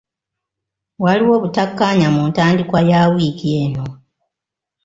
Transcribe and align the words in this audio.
Waliwo 1.03 1.31
obutakkaanya 1.37 2.07
ku 2.15 2.21
ntandikwa 2.29 2.79
ya 2.89 3.01
wiiki 3.13 3.47
eno. 3.63 3.85